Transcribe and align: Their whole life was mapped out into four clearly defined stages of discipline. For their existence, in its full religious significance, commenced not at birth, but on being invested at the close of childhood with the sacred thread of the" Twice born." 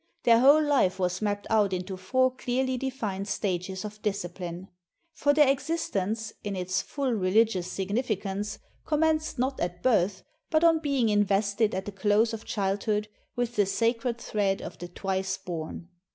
Their 0.23 0.39
whole 0.39 0.63
life 0.63 0.97
was 0.97 1.21
mapped 1.21 1.45
out 1.51 1.73
into 1.73 1.95
four 1.95 2.33
clearly 2.35 2.75
defined 2.75 3.27
stages 3.27 3.85
of 3.85 4.01
discipline. 4.01 4.67
For 5.13 5.31
their 5.31 5.47
existence, 5.47 6.33
in 6.43 6.55
its 6.55 6.81
full 6.81 7.13
religious 7.13 7.71
significance, 7.71 8.57
commenced 8.83 9.37
not 9.37 9.59
at 9.59 9.83
birth, 9.83 10.23
but 10.49 10.63
on 10.63 10.79
being 10.79 11.09
invested 11.09 11.75
at 11.75 11.85
the 11.85 11.91
close 11.91 12.33
of 12.33 12.45
childhood 12.45 13.09
with 13.35 13.55
the 13.57 13.67
sacred 13.67 14.17
thread 14.19 14.59
of 14.59 14.79
the" 14.79 14.87
Twice 14.99 15.37
born." 15.37 15.87